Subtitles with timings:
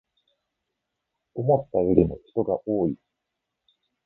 [1.35, 2.95] 思ったよりも人が多い